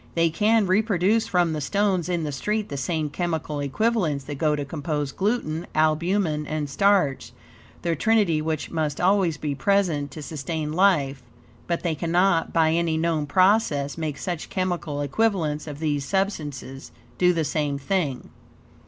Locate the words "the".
1.53-1.61, 2.23-2.31, 2.69-2.75, 7.83-7.95, 17.31-17.45